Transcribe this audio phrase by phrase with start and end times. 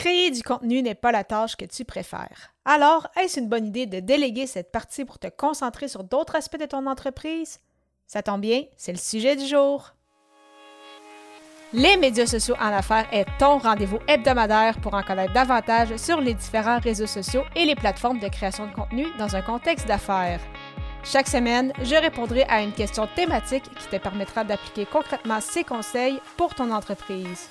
[0.00, 2.54] Créer du contenu n'est pas la tâche que tu préfères.
[2.64, 6.58] Alors, est-ce une bonne idée de déléguer cette partie pour te concentrer sur d'autres aspects
[6.58, 7.60] de ton entreprise?
[8.06, 9.92] Ça tombe bien, c'est le sujet du jour.
[11.74, 16.32] Les médias sociaux en affaires est ton rendez-vous hebdomadaire pour en connaître davantage sur les
[16.32, 20.40] différents réseaux sociaux et les plateformes de création de contenu dans un contexte d'affaires.
[21.04, 26.22] Chaque semaine, je répondrai à une question thématique qui te permettra d'appliquer concrètement ces conseils
[26.38, 27.50] pour ton entreprise.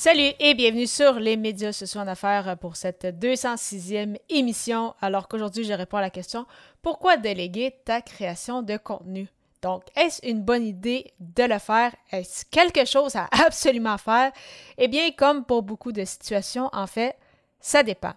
[0.00, 4.94] Salut et bienvenue sur les médias sociaux en affaires pour cette 206e émission.
[5.00, 6.46] Alors qu'aujourd'hui, je réponds à la question
[6.82, 9.28] pourquoi déléguer ta création de contenu?
[9.60, 11.92] Donc, est-ce une bonne idée de le faire?
[12.12, 14.30] Est-ce quelque chose à absolument faire?
[14.76, 17.16] Eh bien, comme pour beaucoup de situations, en fait,
[17.58, 18.14] ça dépend.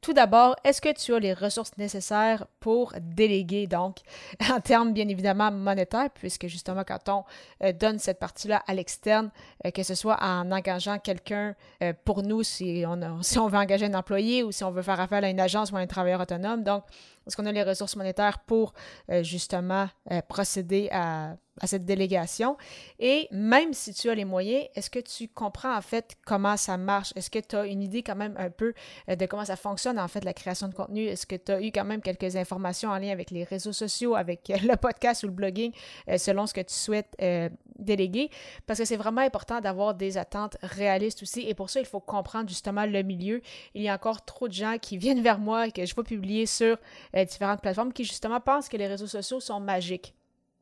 [0.00, 3.98] Tout d'abord, est-ce que tu as les ressources nécessaires pour déléguer, donc,
[4.50, 7.24] en termes bien évidemment monétaires, puisque justement, quand on
[7.64, 9.30] euh, donne cette partie-là à l'externe,
[9.66, 13.00] euh, que ce soit en engageant quelqu'un euh, pour nous, si on,
[13.38, 15.76] on veut engager un employé ou si on veut faire affaire à une agence ou
[15.76, 16.84] à un travailleur autonome, donc,
[17.28, 18.72] est-ce qu'on a les ressources monétaires pour
[19.22, 19.88] justement
[20.28, 20.88] procéder
[21.60, 22.56] à cette délégation.
[22.98, 26.76] Et même si tu as les moyens, est-ce que tu comprends en fait comment ça
[26.76, 27.12] marche?
[27.16, 28.74] Est-ce que tu as une idée quand même un peu
[29.08, 31.04] euh, de comment ça fonctionne en fait la création de contenu?
[31.04, 34.14] Est-ce que tu as eu quand même quelques informations en lien avec les réseaux sociaux,
[34.14, 35.72] avec euh, le podcast ou le blogging,
[36.08, 37.16] euh, selon ce que tu souhaites
[37.78, 38.30] déléguer?
[38.66, 41.40] Parce que c'est vraiment important d'avoir des attentes réalistes aussi.
[41.48, 43.40] Et pour ça, il faut comprendre justement le milieu.
[43.74, 46.04] Il y a encore trop de gens qui viennent vers moi et que je vois
[46.04, 46.76] publier sur
[47.14, 50.14] différentes plateformes qui justement pensent que les réseaux sociaux sont magiques.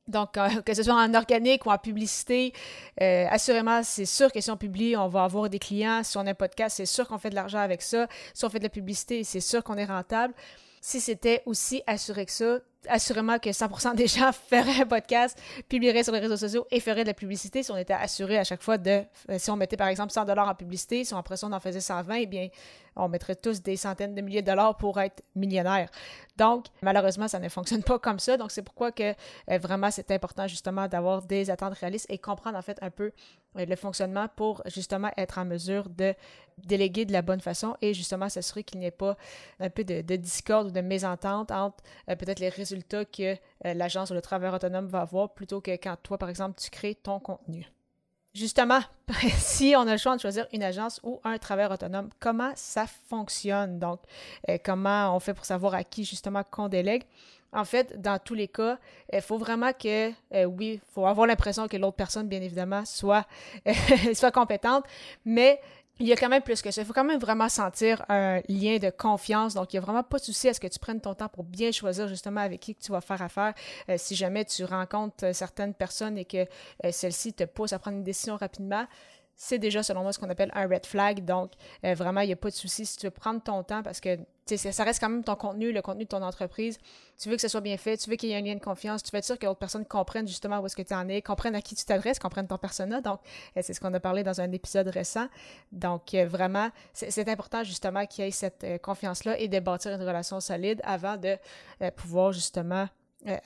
[0.08, 2.52] Donc, euh, que ce soit en organique ou en publicité,
[3.00, 6.02] euh, assurément, c'est sûr que si on publie, on va avoir des clients.
[6.02, 8.06] Si on a un podcast, c'est sûr qu'on fait de l'argent avec ça.
[8.34, 10.34] Si on fait de la publicité, c'est sûr qu'on est rentable.
[10.80, 12.58] Si c'était aussi assuré que ça,
[12.88, 15.38] assurément que 100% des gens feraient un podcast,
[15.68, 18.44] publieraient sur les réseaux sociaux et feraient de la publicité si on était assuré à
[18.44, 21.18] chaque fois de, euh, si on mettait par exemple 100 dollars en publicité, si on
[21.18, 22.48] après ça on en faisait 120, eh bien,
[22.96, 25.90] on mettrait tous des centaines de milliers de dollars pour être millionnaire.
[26.36, 28.36] Donc, malheureusement, ça ne fonctionne pas comme ça.
[28.36, 29.14] Donc, c'est pourquoi que
[29.50, 33.12] euh, vraiment c'est important justement d'avoir des attentes réalistes et comprendre en fait un peu
[33.58, 36.14] euh, le fonctionnement pour justement être en mesure de
[36.58, 39.16] déléguer de la bonne façon et justement s'assurer qu'il n'y ait pas
[39.60, 44.14] un peu de, discorde ou de mésentente entre peut-être les résultats que euh, l'agence ou
[44.14, 47.66] le travailleur autonome va avoir plutôt que quand toi, par exemple, tu crées ton contenu.
[48.36, 48.80] Justement,
[49.38, 52.86] si on a le choix de choisir une agence ou un travailleur autonome, comment ça
[52.86, 53.78] fonctionne?
[53.78, 54.00] Donc,
[54.50, 57.04] euh, comment on fait pour savoir à qui justement qu'on délègue?
[57.50, 58.78] En fait, dans tous les cas,
[59.10, 62.84] il faut vraiment que, euh, oui, il faut avoir l'impression que l'autre personne, bien évidemment,
[62.84, 63.24] soit,
[64.12, 64.84] soit compétente,
[65.24, 65.58] mais
[65.98, 66.82] il y a quand même plus que ça.
[66.82, 69.54] Il faut quand même vraiment sentir un lien de confiance.
[69.54, 71.28] Donc, il n'y a vraiment pas de souci à ce que tu prennes ton temps
[71.28, 73.54] pour bien choisir justement avec qui tu vas faire affaire.
[73.88, 76.38] Euh, si jamais tu rencontres euh, certaines personnes et que
[76.84, 78.86] euh, celles-ci te poussent à prendre une décision rapidement,
[79.36, 81.24] c'est déjà, selon moi, ce qu'on appelle un red flag.
[81.24, 81.52] Donc,
[81.84, 84.00] euh, vraiment, il n'y a pas de souci si tu veux prendre ton temps parce
[84.00, 86.78] que ça reste quand même ton contenu, le contenu de ton entreprise.
[87.18, 88.60] Tu veux que ce soit bien fait, tu veux qu'il y ait un lien de
[88.60, 91.06] confiance, tu veux être sûr que l'autre personne comprenne justement où est-ce que tu en
[91.08, 93.02] es, comprenne à qui tu t'adresses, comprenne ton persona.
[93.02, 93.20] Donc,
[93.56, 95.26] euh, c'est ce qu'on a parlé dans un épisode récent.
[95.70, 100.02] Donc, euh, vraiment, c'est important justement qu'il y ait cette confiance-là et de bâtir une
[100.02, 101.36] relation solide avant de
[101.90, 102.88] pouvoir justement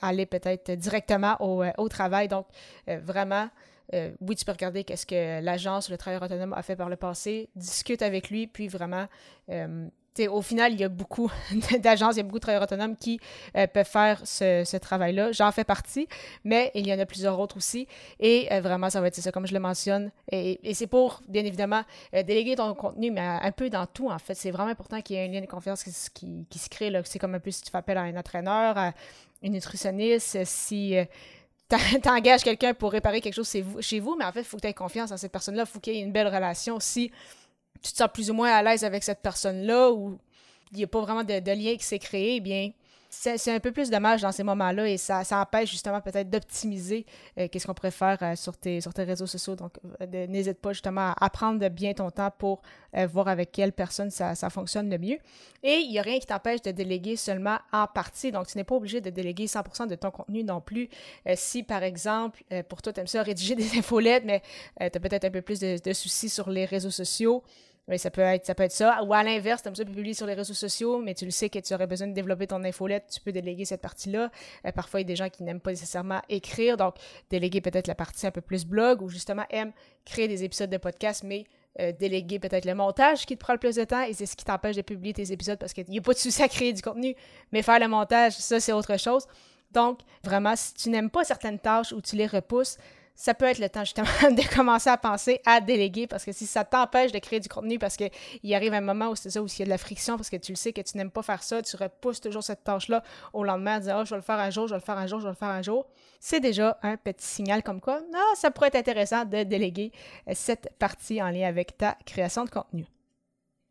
[0.01, 2.27] aller peut-être directement au, au, travail.
[2.27, 2.45] Donc,
[2.87, 3.49] vraiment,
[3.93, 6.89] euh, oui, tu peux regarder qu'est-ce que l'agence ou le travailleur autonome a fait par
[6.89, 9.07] le passé, discute avec lui, puis vraiment,
[9.49, 9.87] euh,
[10.29, 11.31] au final, il y a beaucoup
[11.79, 13.19] d'agences, il y a beaucoup de travailleurs autonomes qui
[13.57, 15.31] euh, peuvent faire ce, travail-là.
[15.31, 16.07] J'en fais partie,
[16.43, 17.87] mais il y en a plusieurs autres aussi.
[18.19, 20.11] Et vraiment, ça va être ça, comme je le mentionne.
[20.31, 24.35] Et, c'est pour, bien évidemment, déléguer ton contenu, mais un peu dans tout, en fait.
[24.35, 26.91] C'est vraiment important qu'il y ait un lien de confiance qui, se crée.
[27.05, 28.93] C'est comme un peu si tu fais appel à un entraîneur, à
[29.41, 30.97] une nutritionniste, si
[32.01, 34.67] t'engages quelqu'un pour réparer quelque chose chez vous, mais en fait, il faut que tu
[34.67, 35.63] aies confiance en cette personne-là.
[35.63, 36.79] Il faut qu'il y ait une belle relation.
[36.79, 37.11] Si
[37.81, 40.17] tu te sens plus ou moins à l'aise avec cette personne-là ou
[40.71, 42.71] il n'y a pas vraiment de, lien qui s'est créé, eh bien,
[43.13, 47.05] c'est un peu plus dommage dans ces moments-là et ça, ça empêche justement peut-être d'optimiser
[47.37, 49.55] euh, qu'est-ce qu'on pourrait faire euh, sur, tes, réseaux sociaux.
[49.55, 52.61] Donc, euh, n'hésite pas justement à, prendre bien ton temps pour
[53.09, 55.17] voir avec quelle personne ça, fonctionne le mieux.
[55.63, 58.31] Et il n'y a rien qui t'empêche de déléguer seulement en partie.
[58.31, 60.89] Donc, tu n'es pas obligé de déléguer 100% de ton contenu non plus.
[61.35, 64.41] si, par exemple, pour toi, tu aimes ça rédiger des infolettes, mais
[64.79, 67.43] tu as peut-être un peu plus de soucis sur les réseaux sociaux,
[67.91, 68.55] Oui, ça peut être ça.
[68.55, 69.03] Peut être ça.
[69.03, 71.59] Ou à l'inverse, tu ça publier sur les réseaux sociaux, mais tu le sais que
[71.59, 74.31] tu aurais besoin de développer ton infolette, tu peux déléguer cette partie-là.
[74.65, 76.95] Euh, parfois, il y a des gens qui n'aiment pas nécessairement écrire, donc
[77.29, 79.73] déléguer peut-être la partie un peu plus blog ou justement aiment
[80.05, 81.43] créer des épisodes de podcast, mais
[81.81, 84.37] euh, déléguer peut-être le montage qui te prend le plus de temps et c'est ce
[84.37, 86.71] qui t'empêche de publier tes épisodes parce qu'il n'y a pas de souci à créer
[86.71, 87.13] du contenu,
[87.51, 89.27] mais faire le montage, ça, c'est autre chose.
[89.71, 92.77] Donc, vraiment, si tu n'aimes pas certaines tâches ou tu les repousses,
[93.15, 96.45] ça peut être le temps justement de commencer à penser à déléguer parce que si
[96.45, 99.47] ça t'empêche de créer du contenu parce qu'il arrive un moment où c'est ça, où
[99.47, 101.21] il y a de la friction parce que tu le sais que tu n'aimes pas
[101.21, 103.03] faire ça, tu repousses toujours cette tâche-là
[103.33, 104.97] au lendemain en disant oh, je vais le faire un jour, je vais le faire
[104.97, 105.87] un jour, je vais le faire un jour.
[106.19, 109.91] C'est déjà un petit signal comme quoi, ah, ça pourrait être intéressant de déléguer
[110.27, 112.85] euh, cette partie en lien avec ta création de contenu.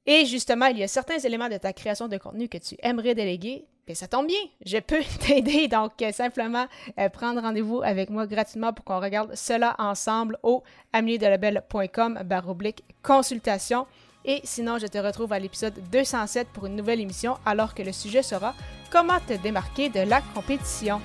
[0.06, 3.14] Et justement, il y a certains éléments de ta création de contenu que tu aimerais
[3.14, 3.66] déléguer.
[3.90, 5.66] Et ça tombe bien, je peux t'aider.
[5.66, 6.66] Donc, euh, simplement
[6.98, 13.86] euh, prendre rendez-vous avec moi gratuitement pour qu'on regarde cela ensemble au ameliedelabel.com baroblique consultation.
[14.24, 17.92] Et sinon, je te retrouve à l'épisode 207 pour une nouvelle émission alors que le
[17.92, 18.54] sujet sera
[18.92, 21.00] Comment te démarquer de la compétition.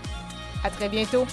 [0.64, 1.26] À très bientôt!